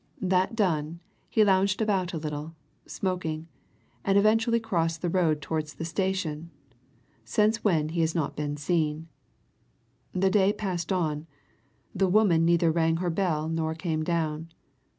That 0.19 0.55
done, 0.55 0.99
he 1.29 1.43
lounged 1.43 1.79
about 1.79 2.11
a 2.11 2.17
little, 2.17 2.55
smoking, 2.87 3.47
and 4.03 4.17
eventually 4.17 4.59
crossed 4.59 5.03
the 5.03 5.11
road 5.11 5.43
towards 5.43 5.75
the 5.75 5.85
station 5.85 6.49
since 7.23 7.63
when 7.63 7.89
he 7.89 8.01
has 8.01 8.15
not 8.15 8.35
been 8.35 8.57
seen. 8.57 9.09
The 10.13 10.31
day 10.31 10.53
passed 10.53 10.91
on 10.91 11.27
the 11.93 12.07
woman 12.09 12.43
neither 12.45 12.71
rang 12.71 12.95
her 12.97 13.11
bell 13.11 13.47
nor 13.47 13.75
came 13.75 14.01
down. 14.03 14.49